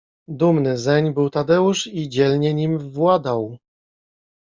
Dumny 0.27 0.77
zeń 0.77 1.13
był 1.13 1.29
Tadeusz 1.29 1.87
i 1.87 2.09
dzielnie 2.09 2.53
nim 2.53 2.77
władał. 2.77 3.57